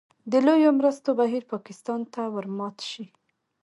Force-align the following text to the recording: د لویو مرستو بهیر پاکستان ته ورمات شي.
د 0.31 0.33
لویو 0.45 0.71
مرستو 0.79 1.09
بهیر 1.21 1.43
پاکستان 1.53 1.99
ته 2.13 2.21
ورمات 2.35 2.77
شي. 2.89 3.05